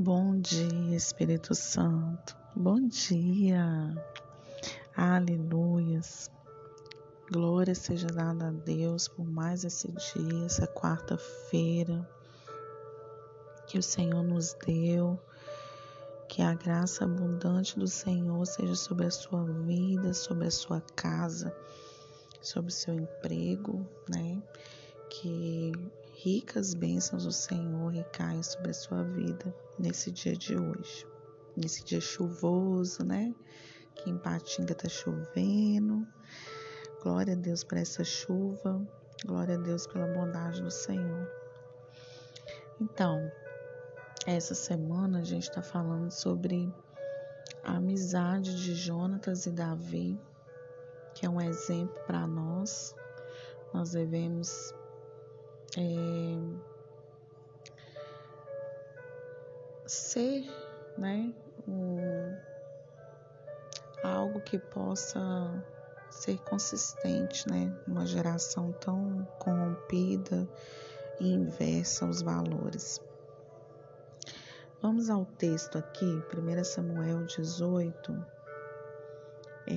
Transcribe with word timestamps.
Bom 0.00 0.38
dia, 0.38 0.94
Espírito 0.94 1.56
Santo. 1.56 2.36
Bom 2.54 2.86
dia. 2.86 3.60
Aleluias. 4.96 6.30
Glória 7.28 7.74
seja 7.74 8.06
dada 8.06 8.46
a 8.46 8.52
Deus 8.52 9.08
por 9.08 9.26
mais 9.26 9.64
esse 9.64 9.88
dia, 9.88 10.46
essa 10.46 10.68
quarta-feira 10.68 12.08
que 13.66 13.76
o 13.76 13.82
Senhor 13.82 14.22
nos 14.22 14.54
deu. 14.64 15.18
Que 16.28 16.42
a 16.42 16.54
graça 16.54 17.02
abundante 17.02 17.76
do 17.76 17.88
Senhor 17.88 18.46
seja 18.46 18.76
sobre 18.76 19.06
a 19.06 19.10
sua 19.10 19.42
vida, 19.42 20.14
sobre 20.14 20.46
a 20.46 20.50
sua 20.52 20.80
casa, 20.94 21.52
sobre 22.40 22.70
o 22.70 22.72
seu 22.72 22.94
emprego, 22.94 23.84
né? 24.08 24.40
Que 25.10 25.72
ricas 26.20 26.74
bênçãos 26.74 27.24
do 27.24 27.30
Senhor 27.30 27.92
recaiam 27.92 28.42
sobre 28.42 28.72
a 28.72 28.74
sua 28.74 29.04
vida 29.04 29.54
nesse 29.78 30.10
dia 30.10 30.34
de 30.34 30.56
hoje. 30.56 31.06
Nesse 31.56 31.84
dia 31.84 32.00
chuvoso, 32.00 33.04
né? 33.04 33.32
Que 33.94 34.10
em 34.10 34.18
Patinga 34.18 34.74
tá 34.74 34.88
chovendo. 34.88 36.04
Glória 37.04 37.34
a 37.34 37.36
Deus 37.36 37.62
por 37.62 37.78
essa 37.78 38.02
chuva. 38.02 38.84
Glória 39.24 39.54
a 39.54 39.58
Deus 39.58 39.86
pela 39.86 40.08
bondade 40.08 40.60
do 40.60 40.72
Senhor. 40.72 41.30
Então, 42.80 43.30
essa 44.26 44.56
semana 44.56 45.20
a 45.20 45.24
gente 45.24 45.48
está 45.48 45.62
falando 45.62 46.10
sobre 46.10 46.72
a 47.62 47.76
amizade 47.76 48.60
de 48.60 48.74
Jonatas 48.74 49.46
e 49.46 49.52
Davi, 49.52 50.18
que 51.14 51.24
é 51.24 51.30
um 51.30 51.40
exemplo 51.40 51.94
para 52.06 52.26
nós. 52.26 52.92
Nós 53.72 53.92
devemos 53.92 54.74
é, 55.76 56.38
ser, 59.86 60.44
né, 60.96 61.32
um, 61.66 62.36
algo 64.02 64.40
que 64.40 64.58
possa 64.58 65.20
ser 66.10 66.38
consistente, 66.38 67.48
né, 67.48 67.74
uma 67.86 68.06
geração 68.06 68.72
tão 68.72 69.26
corrompida 69.38 70.48
e 71.20 71.32
inversa 71.32 72.06
aos 72.06 72.22
valores. 72.22 73.00
Vamos 74.80 75.10
ao 75.10 75.24
texto 75.24 75.76
aqui, 75.76 76.04
1 76.04 76.64
Samuel 76.64 77.24
18, 77.24 78.26
é, 79.66 79.74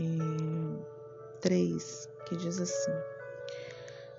3, 1.42 2.10
que 2.28 2.38
diz 2.38 2.60
assim: 2.62 2.94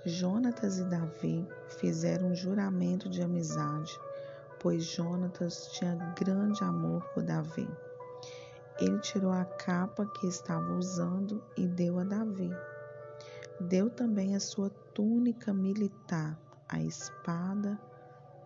Jonatas 0.05 0.81
e 0.81 0.85
Davi 0.85 1.47
fizeram 1.79 2.29
um 2.29 2.35
juramento 2.35 3.09
de 3.09 3.23
amizade, 3.23 3.97
pois 4.59 4.83
Jonatas 4.83 5.69
tinha 5.69 5.95
grande 6.19 6.65
amor 6.65 7.05
por 7.15 7.23
Davi. 7.23 7.69
Ele 8.81 8.99
tirou 8.99 9.31
a 9.31 9.45
capa 9.45 10.05
que 10.07 10.27
estava 10.27 10.73
usando 10.73 11.41
e 11.57 11.69
deu 11.69 12.01
a 12.01 12.05
Davi. 12.05 12.51
Deu 13.61 13.89
também 13.89 14.35
a 14.35 14.41
sua 14.41 14.71
túnica 14.93 15.55
militar, 15.55 16.37
a 16.69 16.81
espada, 16.81 17.79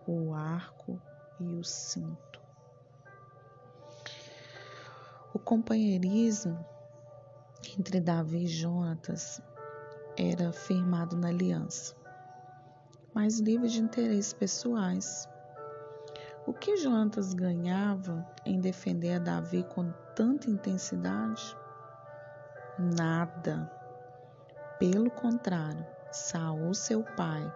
o 0.05 0.35
arco 0.35 1.01
e 1.39 1.55
o 1.55 1.63
cinto. 1.63 2.39
O 5.33 5.39
companheirismo 5.39 6.63
entre 7.79 7.99
Davi 7.99 8.43
e 8.43 8.47
Jonatas 8.47 9.41
era 10.17 10.51
firmado 10.51 11.15
na 11.15 11.27
aliança, 11.27 11.95
mas 13.13 13.39
livre 13.39 13.69
de 13.69 13.79
interesses 13.79 14.33
pessoais. 14.33 15.29
O 16.45 16.53
que 16.53 16.77
Jonatas 16.77 17.33
ganhava 17.33 18.25
em 18.43 18.59
defender 18.59 19.13
a 19.13 19.19
Davi 19.19 19.63
com 19.63 19.91
tanta 20.15 20.49
intensidade? 20.49 21.55
Nada. 22.79 23.69
Pelo 24.79 25.11
contrário, 25.11 25.85
Saul, 26.11 26.73
seu 26.73 27.03
pai, 27.03 27.51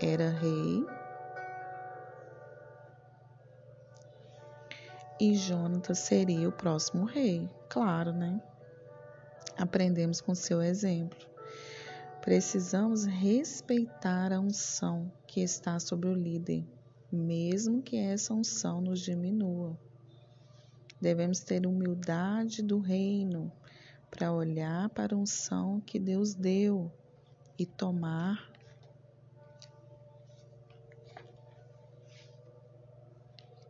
era 0.00 0.30
rei 0.30 0.86
e 5.20 5.34
Jonatas 5.34 5.98
seria 5.98 6.48
o 6.48 6.52
próximo 6.52 7.04
rei. 7.04 7.50
Claro, 7.68 8.12
né? 8.12 8.40
Aprendemos 9.56 10.20
com 10.20 10.34
seu 10.34 10.62
exemplo. 10.62 11.27
Precisamos 12.20 13.04
respeitar 13.04 14.32
a 14.32 14.40
unção 14.40 15.10
que 15.26 15.40
está 15.40 15.78
sobre 15.78 16.08
o 16.08 16.14
líder, 16.14 16.66
mesmo 17.10 17.80
que 17.80 17.96
essa 17.96 18.34
unção 18.34 18.80
nos 18.80 19.00
diminua. 19.00 19.78
Devemos 21.00 21.40
ter 21.40 21.64
humildade 21.66 22.62
do 22.62 22.80
reino 22.80 23.52
para 24.10 24.32
olhar 24.32 24.88
para 24.90 25.14
a 25.14 25.18
unção 25.18 25.80
que 25.80 25.98
Deus 25.98 26.34
deu 26.34 26.90
e 27.58 27.64
tomar 27.64 28.50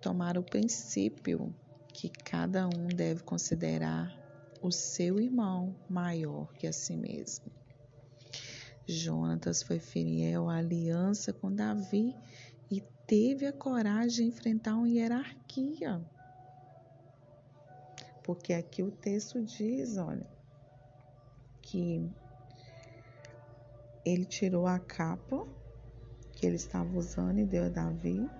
tomar 0.01 0.39
o 0.39 0.43
princípio 0.43 1.55
que 1.93 2.09
cada 2.09 2.67
um 2.67 2.87
deve 2.89 3.23
considerar 3.23 4.17
o 4.63 4.71
seu 4.71 5.21
irmão 5.21 5.77
maior 5.89 6.53
que 6.55 6.67
a 6.67 6.73
si 6.73 6.97
mesmo. 6.97 7.58
Jonatas 8.89 9.63
foi 9.63 9.79
fiel 9.79 10.49
à 10.49 10.57
aliança 10.57 11.33
com 11.33 11.55
Davi 11.55 12.17
e 12.71 12.81
teve 13.07 13.47
a 13.47 13.53
coragem 13.53 14.29
de 14.31 14.35
enfrentar 14.35 14.75
uma 14.77 14.89
hierarquia. 14.89 16.03
Porque 18.23 18.53
aqui 18.53 18.83
o 18.83 18.91
texto 18.91 19.43
diz, 19.43 19.97
olha, 19.99 20.27
que 21.63 22.11
ele 24.05 24.25
tirou 24.25 24.67
a 24.67 24.79
capa 24.79 25.47
que 26.33 26.47
ele 26.47 26.57
estava 26.57 26.97
usando 26.97 27.41
e 27.41 27.45
deu 27.45 27.65
a 27.65 27.69
Davi, 27.69 28.31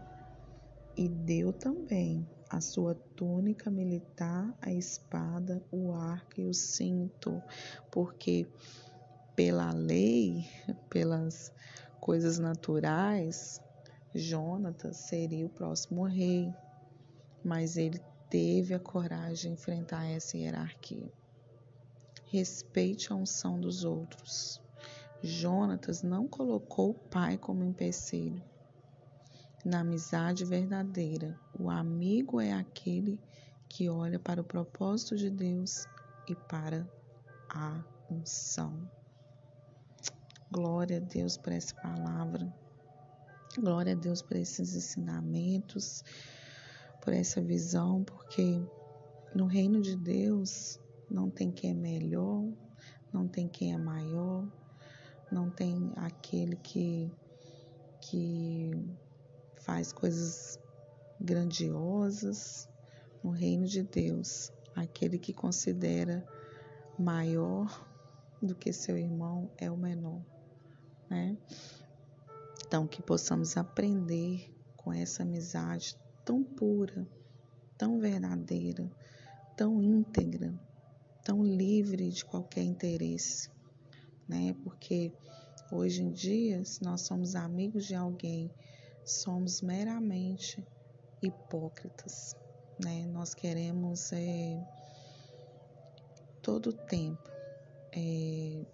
e 0.97 1.09
deu 1.09 1.53
também 1.53 2.25
a 2.49 2.61
sua 2.61 2.95
túnica 2.95 3.71
militar, 3.71 4.57
a 4.63 4.73
espada, 4.73 5.63
o 5.71 5.93
arco 5.93 6.41
e 6.41 6.47
o 6.47 6.55
cinto, 6.55 7.43
porque 7.91 8.47
pela 9.39 9.71
lei, 9.71 10.51
pelas 10.91 11.53
coisas 12.01 12.41
naturais, 12.41 13.63
Jonatas 14.13 14.97
seria 14.97 15.47
o 15.47 15.49
próximo 15.49 16.03
rei, 16.03 16.53
mas 17.45 17.77
ele 17.77 18.01
teve 18.29 18.75
a 18.75 18.81
coragem 18.81 19.53
de 19.53 19.61
enfrentar 19.61 20.07
essa 20.07 20.37
hierarquia. 20.37 21.09
Respeite 22.25 23.13
a 23.13 23.15
unção 23.15 23.61
dos 23.61 23.85
outros. 23.85 24.61
Jonatas 25.23 26.03
não 26.03 26.27
colocou 26.27 26.91
o 26.91 26.95
pai 27.09 27.39
como 27.39 27.63
empecilho. 27.63 28.43
Na 29.65 29.83
amizade 29.83 30.45
verdadeira, 30.45 31.39
o 31.57 31.71
amigo 31.71 32.41
é 32.41 32.53
aquele 32.53 33.21
que 33.69 33.89
olha 33.89 34.19
para 34.19 34.41
o 34.41 34.45
propósito 34.45 35.15
de 35.15 35.31
Deus 35.31 35.87
e 36.27 36.35
para 36.35 36.85
a 37.49 37.81
unção. 38.11 38.98
Glória 40.51 40.97
a 40.97 41.01
Deus 41.01 41.37
por 41.37 41.53
essa 41.53 41.75
palavra. 41.75 42.51
Glória 43.59 43.93
a 43.93 43.95
Deus 43.95 44.23
por 44.23 44.35
esses 44.35 44.75
ensinamentos, 44.75 46.03
por 47.03 47.13
essa 47.13 47.43
visão, 47.43 48.03
porque 48.03 48.59
no 49.35 49.45
reino 49.45 49.83
de 49.83 49.95
Deus 49.95 50.81
não 51.11 51.29
tem 51.29 51.51
quem 51.51 51.73
é 51.73 51.75
melhor, 51.75 52.51
não 53.13 53.29
tem 53.29 53.47
quem 53.47 53.75
é 53.75 53.77
maior, 53.77 54.49
não 55.31 55.51
tem 55.51 55.93
aquele 55.97 56.57
que 56.57 57.13
que 58.01 58.71
faz 59.61 59.93
coisas 59.93 60.59
grandiosas. 61.21 62.67
No 63.23 63.33
reino 63.33 63.67
de 63.67 63.83
Deus, 63.83 64.51
aquele 64.75 65.19
que 65.19 65.35
considera 65.35 66.27
maior 66.99 67.87
do 68.41 68.55
que 68.55 68.73
seu 68.73 68.97
irmão 68.97 69.51
é 69.59 69.71
o 69.71 69.77
menor 69.77 70.23
né? 71.09 71.37
Então, 72.67 72.87
que 72.87 73.03
possamos 73.03 73.57
aprender 73.57 74.55
com 74.77 74.93
essa 74.93 75.23
amizade 75.23 75.97
tão 76.25 76.45
pura, 76.45 77.07
tão 77.79 77.99
verdadeira, 77.99 78.91
tão 79.57 79.83
íntegra, 79.83 80.53
tão 81.25 81.43
livre 81.43 82.11
de 82.11 82.25
qualquer 82.25 82.63
interesse, 82.63 83.51
né? 84.29 84.55
Porque 84.63 85.13
hoje 85.73 86.03
em 86.03 86.11
dia, 86.11 86.65
se 86.65 86.83
nós 86.83 87.03
somos 87.03 87.35
amigos 87.35 87.87
de 87.87 87.95
alguém, 87.95 88.51
somos 89.05 89.63
meramente 89.63 90.67
hipócritas, 91.23 92.37
né? 92.85 93.07
Nós 93.07 93.35
queremos 93.35 94.13
é, 94.13 94.63
todo 96.43 96.71
o 96.71 96.73
tempo, 96.73 97.31
é, 97.93 98.67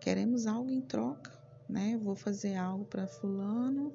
queremos 0.00 0.46
algo 0.46 0.70
em 0.70 0.80
troca, 0.80 1.43
né? 1.68 1.98
Vou 2.02 2.14
fazer 2.14 2.56
algo 2.56 2.84
para 2.84 3.06
fulano, 3.06 3.92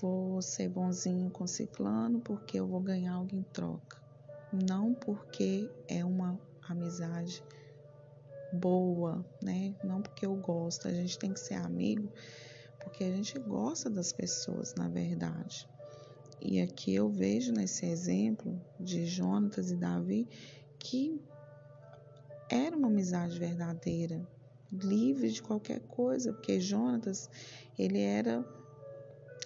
vou 0.00 0.40
ser 0.42 0.68
bonzinho 0.68 1.30
com 1.30 1.46
ciclano 1.46 2.20
porque 2.20 2.58
eu 2.58 2.66
vou 2.66 2.80
ganhar 2.80 3.14
algo 3.14 3.34
em 3.34 3.42
troca. 3.42 3.98
Não 4.52 4.94
porque 4.94 5.70
é 5.86 6.04
uma 6.04 6.38
amizade 6.68 7.42
boa, 8.52 9.24
né? 9.42 9.74
Não 9.84 10.02
porque 10.02 10.26
eu 10.26 10.34
gosto. 10.34 10.88
A 10.88 10.92
gente 10.92 11.18
tem 11.18 11.32
que 11.32 11.40
ser 11.40 11.54
amigo 11.54 12.10
porque 12.82 13.04
a 13.04 13.10
gente 13.10 13.38
gosta 13.38 13.88
das 13.88 14.12
pessoas, 14.12 14.74
na 14.74 14.88
verdade. 14.88 15.68
E 16.40 16.60
aqui 16.60 16.94
eu 16.94 17.10
vejo 17.10 17.52
nesse 17.52 17.84
exemplo 17.86 18.58
de 18.78 19.04
Jonatas 19.06 19.70
e 19.70 19.76
Davi 19.76 20.26
que 20.78 21.20
era 22.48 22.74
uma 22.74 22.88
amizade 22.88 23.38
verdadeira, 23.38 24.26
livre 24.72 25.30
de 25.30 25.42
qualquer 25.42 25.80
coisa, 25.80 26.32
porque 26.32 26.60
Jonatas, 26.60 27.28
ele 27.78 28.00
era, 28.00 28.44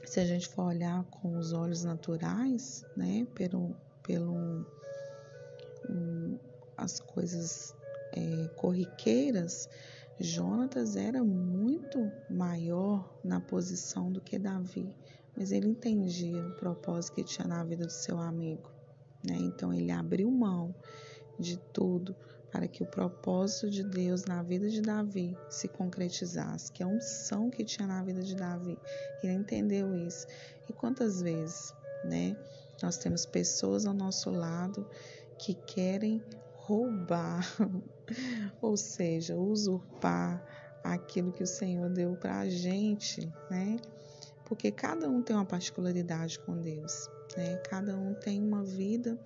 se 0.05 0.21
a 0.21 0.25
gente 0.25 0.49
for 0.49 0.65
olhar 0.65 1.05
com 1.05 1.37
os 1.39 1.53
olhos 1.53 1.85
naturais, 1.85 2.85
né, 2.97 3.27
pelo, 3.35 3.75
pelo 4.03 4.67
um, 5.89 6.39
as 6.77 7.01
coisas 7.01 7.75
é, 8.13 8.49
corriqueiras, 8.57 9.69
Jonatas 10.21 10.95
era 10.95 11.25
muito 11.25 12.11
maior 12.31 13.19
na 13.25 13.41
posição 13.41 14.13
do 14.13 14.21
que 14.21 14.39
Davi, 14.39 14.95
mas 15.37 15.51
ele 15.51 15.69
entendia 15.69 16.47
o 16.47 16.55
propósito 16.55 17.15
que 17.15 17.25
tinha 17.25 17.49
na 17.49 17.65
vida 17.65 17.85
do 17.85 17.93
seu 17.93 18.19
amigo, 18.19 18.71
né? 19.25 19.37
Então 19.41 19.73
ele 19.73 19.91
abriu 19.91 20.31
mão 20.31 20.73
de 21.39 21.57
tudo 21.73 22.15
para 22.55 22.69
que 22.69 22.85
o 22.85 22.87
propósito 22.87 23.69
de 23.69 23.83
Deus 23.83 24.27
na 24.27 24.41
vida 24.41 24.71
de 24.71 24.81
Davi 24.81 25.37
se 25.51 25.67
concretizasse, 25.67 26.71
que 26.71 26.85
a 26.85 26.87
unção 26.87 27.51
que 27.51 27.65
tinha 27.65 27.85
na 27.85 28.01
vida 28.01 28.23
de 28.23 28.37
Davi. 28.37 28.79
Ele 29.25 29.33
entendeu 29.33 29.93
isso. 29.93 30.25
E 30.69 30.73
quantas 30.73 31.21
vezes, 31.21 31.75
né, 32.05 32.37
nós 32.81 32.97
temos 32.97 33.27
pessoas 33.27 33.87
ao 33.87 33.93
nosso 33.93 34.31
lado 34.31 34.89
que 35.37 35.53
querem 35.53 36.23
roubar, 36.55 37.45
ou 38.63 38.77
seja, 38.77 39.35
usurpar 39.35 40.41
aquilo 40.85 41.33
que 41.33 41.43
o 41.43 41.49
Senhor 41.49 41.91
deu 41.91 42.15
para 42.15 42.39
a 42.39 42.49
gente, 42.49 43.29
né? 43.51 43.81
Porque 44.45 44.71
cada 44.71 45.09
um 45.09 45.23
tem 45.23 45.35
uma 45.35 45.45
particularidade 45.45 46.39
com 46.39 46.61
Deus, 46.61 47.11
né? 47.37 47.57
Cada 47.69 47.97
um 47.97 48.15
tem 48.15 48.41
uma 48.41 48.63
vida 48.63 49.19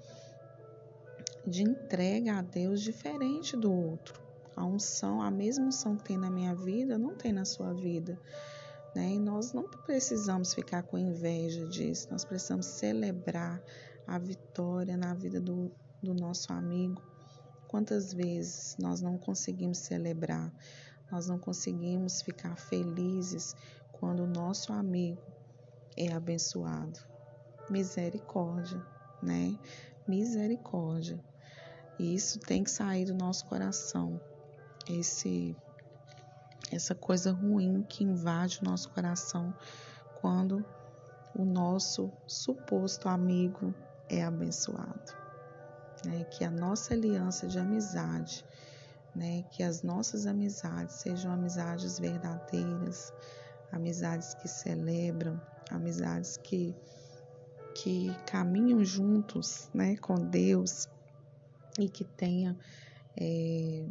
de 1.48 1.62
entrega 1.62 2.38
a 2.38 2.42
Deus 2.42 2.80
diferente 2.80 3.56
do 3.56 3.72
outro. 3.72 4.20
A 4.54 4.64
unção, 4.64 5.22
a 5.22 5.30
mesma 5.30 5.66
unção 5.66 5.96
que 5.96 6.04
tem 6.04 6.18
na 6.18 6.30
minha 6.30 6.54
vida, 6.54 6.98
não 6.98 7.14
tem 7.14 7.32
na 7.32 7.44
sua 7.44 7.72
vida. 7.72 8.20
Né? 8.94 9.14
E 9.14 9.18
nós 9.18 9.52
não 9.52 9.64
precisamos 9.64 10.54
ficar 10.54 10.82
com 10.82 10.98
inveja 10.98 11.66
disso, 11.66 12.08
nós 12.10 12.24
precisamos 12.24 12.66
celebrar 12.66 13.62
a 14.06 14.18
vitória 14.18 14.96
na 14.96 15.14
vida 15.14 15.40
do, 15.40 15.70
do 16.02 16.14
nosso 16.14 16.52
amigo. 16.52 17.02
Quantas 17.68 18.12
vezes 18.12 18.76
nós 18.78 19.00
não 19.00 19.18
conseguimos 19.18 19.78
celebrar, 19.78 20.52
nós 21.12 21.28
não 21.28 21.38
conseguimos 21.38 22.22
ficar 22.22 22.56
felizes 22.56 23.54
quando 23.92 24.24
o 24.24 24.26
nosso 24.26 24.72
amigo 24.72 25.22
é 25.96 26.12
abençoado? 26.12 26.98
Misericórdia, 27.68 28.82
né? 29.22 29.58
Misericórdia. 30.06 31.22
E 31.98 32.14
isso 32.14 32.38
tem 32.38 32.62
que 32.62 32.70
sair 32.70 33.04
do 33.06 33.14
nosso 33.14 33.44
coração. 33.46 34.20
Esse 34.88 35.56
essa 36.70 36.94
coisa 36.94 37.32
ruim 37.32 37.82
que 37.82 38.04
invade 38.04 38.58
o 38.60 38.64
nosso 38.64 38.90
coração 38.90 39.54
quando 40.20 40.64
o 41.34 41.44
nosso 41.44 42.12
suposto 42.26 43.08
amigo 43.08 43.74
é 44.08 44.22
abençoado. 44.22 45.12
Né? 46.04 46.24
Que 46.24 46.44
a 46.44 46.50
nossa 46.50 46.94
aliança 46.94 47.46
de 47.48 47.58
amizade, 47.58 48.44
né? 49.14 49.44
que 49.50 49.62
as 49.62 49.82
nossas 49.82 50.26
amizades 50.26 50.96
sejam 50.96 51.32
amizades 51.32 51.98
verdadeiras, 51.98 53.12
amizades 53.72 54.34
que 54.34 54.48
celebram, 54.48 55.40
amizades 55.70 56.36
que, 56.36 56.76
que 57.74 58.14
caminham 58.26 58.84
juntos 58.84 59.70
né? 59.72 59.96
com 59.96 60.16
Deus 60.16 60.86
e 61.78 61.88
que 61.88 62.04
tenha 62.04 62.58
é, 63.16 63.86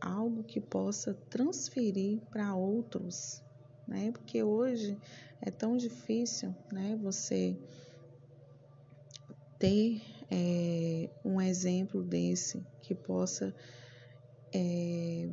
algo 0.00 0.42
que 0.44 0.60
possa 0.60 1.14
transferir 1.28 2.20
para 2.30 2.54
outros, 2.54 3.42
né? 3.86 4.10
Porque 4.12 4.42
hoje 4.42 4.98
é 5.40 5.50
tão 5.50 5.76
difícil, 5.76 6.54
né? 6.72 6.98
Você 7.02 7.56
ter 9.58 10.02
é, 10.30 11.10
um 11.24 11.40
exemplo 11.40 12.02
desse 12.02 12.66
que 12.80 12.94
possa 12.94 13.54
é, 14.54 15.28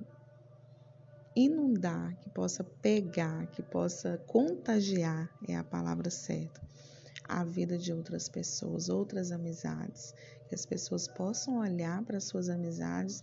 inundar, 1.36 2.16
que 2.18 2.30
possa 2.30 2.64
pegar, 2.64 3.48
que 3.48 3.64
possa 3.64 4.18
contagiar 4.28 5.32
é 5.48 5.56
a 5.56 5.64
palavra 5.64 6.10
certa 6.10 6.68
a 7.28 7.44
vida 7.44 7.78
de 7.78 7.92
outras 7.92 8.30
pessoas, 8.30 8.88
outras 8.88 9.32
amizades, 9.32 10.16
que 10.48 10.56
as 10.56 10.66
pessoas 10.66 11.08
possam 11.08 11.60
olhar 11.60 12.04
para 12.04 12.20
suas 12.20 12.50
amizades 12.50 13.22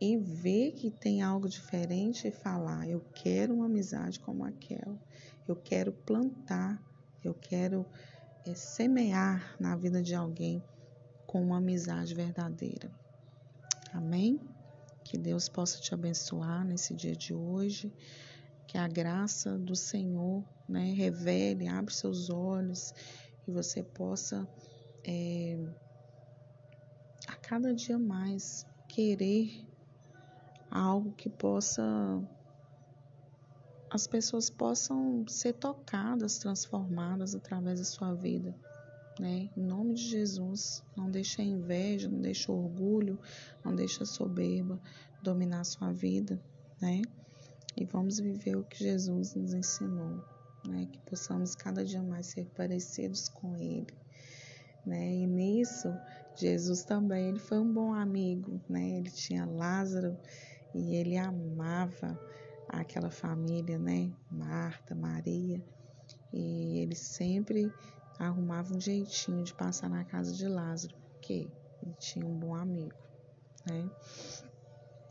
e 0.00 0.16
ver 0.16 0.72
que 0.72 0.90
tem 0.90 1.22
algo 1.22 1.48
diferente 1.48 2.28
e 2.28 2.32
falar: 2.32 2.88
eu 2.88 3.00
quero 3.14 3.54
uma 3.54 3.66
amizade 3.66 4.20
como 4.20 4.44
aquela, 4.44 4.98
eu 5.46 5.56
quero 5.56 5.92
plantar, 5.92 6.82
eu 7.22 7.34
quero 7.34 7.86
é, 8.46 8.54
semear 8.54 9.56
na 9.58 9.76
vida 9.76 10.02
de 10.02 10.14
alguém 10.14 10.62
com 11.26 11.42
uma 11.42 11.58
amizade 11.58 12.14
verdadeira. 12.14 12.90
Amém? 13.92 14.40
Que 15.02 15.18
Deus 15.18 15.48
possa 15.48 15.80
te 15.80 15.94
abençoar 15.94 16.64
nesse 16.64 16.94
dia 16.94 17.14
de 17.14 17.34
hoje, 17.34 17.92
que 18.66 18.78
a 18.78 18.88
graça 18.88 19.58
do 19.58 19.76
Senhor 19.76 20.44
né, 20.68 20.92
revele, 20.92 21.68
abra 21.68 21.92
seus 21.92 22.30
olhos 22.30 22.92
e 23.46 23.50
você 23.50 23.82
possa 23.82 24.48
é, 25.04 25.58
cada 27.46 27.74
dia 27.74 27.98
mais 27.98 28.66
querer 28.88 29.66
algo 30.70 31.12
que 31.12 31.28
possa 31.28 31.82
as 33.90 34.08
pessoas 34.08 34.50
possam 34.50 35.24
ser 35.28 35.52
tocadas, 35.52 36.38
transformadas 36.38 37.34
através 37.34 37.78
da 37.78 37.84
sua 37.84 38.12
vida, 38.12 38.52
né? 39.20 39.48
Em 39.56 39.62
nome 39.62 39.94
de 39.94 40.02
Jesus, 40.02 40.82
não 40.96 41.08
deixe 41.08 41.40
a 41.40 41.44
inveja, 41.44 42.08
não 42.08 42.20
deixe 42.20 42.50
o 42.50 42.54
orgulho, 42.54 43.20
não 43.64 43.72
deixe 43.72 44.02
a 44.02 44.06
soberba 44.06 44.80
dominar 45.22 45.60
a 45.60 45.64
sua 45.64 45.92
vida, 45.92 46.42
né? 46.80 47.02
E 47.76 47.84
vamos 47.84 48.18
viver 48.18 48.56
o 48.56 48.64
que 48.64 48.82
Jesus 48.82 49.34
nos 49.36 49.54
ensinou 49.54 50.24
né? 50.68 50.88
Que 50.90 50.98
possamos 51.00 51.54
cada 51.54 51.84
dia 51.84 52.02
mais 52.02 52.26
ser 52.26 52.46
parecidos 52.56 53.28
com 53.28 53.56
Ele, 53.56 53.86
né? 54.84 55.14
E 55.14 55.26
nisso, 55.26 55.94
Jesus 56.36 56.84
também, 56.84 57.28
ele 57.28 57.38
foi 57.38 57.58
um 57.58 57.72
bom 57.72 57.94
amigo, 57.94 58.60
né? 58.68 58.98
Ele 58.98 59.10
tinha 59.10 59.44
Lázaro 59.44 60.16
e 60.74 60.94
ele 60.96 61.16
amava 61.16 62.18
aquela 62.68 63.10
família, 63.10 63.78
né? 63.78 64.12
Marta, 64.30 64.94
Maria, 64.94 65.62
e 66.32 66.78
ele 66.78 66.94
sempre 66.94 67.72
arrumava 68.18 68.74
um 68.74 68.80
jeitinho 68.80 69.42
de 69.42 69.54
passar 69.54 69.88
na 69.88 70.04
casa 70.04 70.32
de 70.32 70.46
Lázaro, 70.46 70.94
porque 71.12 71.48
ele 71.82 71.94
tinha 71.98 72.26
um 72.26 72.38
bom 72.38 72.54
amigo, 72.54 72.94
né? 73.66 73.88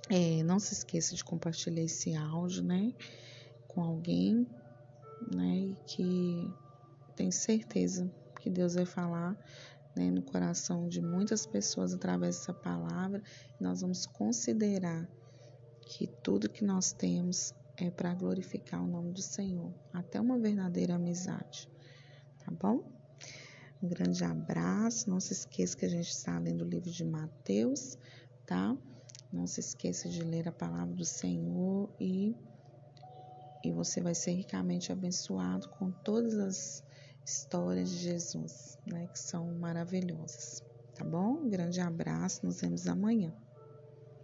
É, 0.09 0.43
não 0.43 0.59
se 0.59 0.73
esqueça 0.73 1.15
de 1.15 1.23
compartilhar 1.23 1.81
esse 1.81 2.13
áudio, 2.15 2.63
né? 2.63 2.93
Com 3.67 3.81
alguém 3.81 4.45
né? 5.31 5.75
Que 5.85 6.51
tem 7.15 7.31
certeza 7.31 8.09
que 8.43 8.49
Deus 8.49 8.73
vai 8.73 8.85
falar 8.85 9.37
né, 9.95 10.11
no 10.11 10.21
coração 10.21 10.89
de 10.89 11.01
muitas 11.01 11.45
pessoas 11.45 11.93
através 11.93 12.37
dessa 12.37 12.53
palavra. 12.53 13.23
nós 13.57 13.79
vamos 13.79 14.05
considerar 14.05 15.07
que 15.85 16.07
tudo 16.07 16.49
que 16.49 16.65
nós 16.65 16.91
temos 16.91 17.53
é 17.77 17.89
para 17.89 18.13
glorificar 18.13 18.83
o 18.83 18.87
nome 18.87 19.13
do 19.13 19.21
Senhor, 19.21 19.73
até 19.93 20.19
uma 20.19 20.37
verdadeira 20.37 20.95
amizade, 20.95 21.69
tá 22.43 22.51
bom? 22.51 22.83
Um 23.81 23.87
grande 23.87 24.23
abraço. 24.23 25.09
Não 25.09 25.19
se 25.19 25.33
esqueça 25.33 25.75
que 25.75 25.85
a 25.85 25.89
gente 25.89 26.09
está 26.09 26.37
lendo 26.37 26.63
o 26.63 26.67
livro 26.67 26.91
de 26.91 27.03
Mateus, 27.03 27.97
tá? 28.45 28.77
Não 29.31 29.47
se 29.47 29.59
esqueça 29.61 30.09
de 30.09 30.21
ler 30.21 30.47
a 30.47 30.51
palavra 30.51 30.93
do 30.93 31.05
Senhor 31.05 31.89
e 31.99 32.35
e 33.63 33.71
você 33.71 34.01
vai 34.01 34.13
ser 34.13 34.33
ricamente 34.33 34.91
abençoado 34.91 35.69
com 35.69 35.89
todas 35.89 36.37
as 36.37 36.83
histórias 37.25 37.89
de 37.89 37.97
Jesus, 37.97 38.77
né, 38.85 39.07
que 39.07 39.19
são 39.19 39.53
maravilhosas. 39.59 40.61
Tá 40.93 41.03
bom? 41.03 41.43
Um 41.43 41.49
grande 41.49 41.79
abraço, 41.81 42.45
nos 42.45 42.61
vemos 42.61 42.87
amanhã. 42.87 43.33